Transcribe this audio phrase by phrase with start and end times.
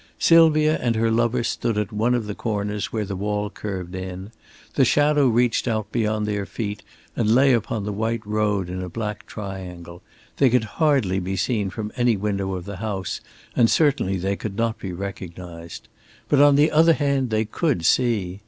[0.17, 4.31] Sylvia and her lover stood at one of the corners where the wall curved in;
[4.73, 6.81] the shadow reached out beyond their feet
[7.15, 10.01] and lay upon the white road in a black triangle;
[10.37, 13.21] they could hardly be seen from any window of the house,
[13.55, 15.87] and certainly they could not be recognized.
[16.29, 18.39] But on the other hand they could see.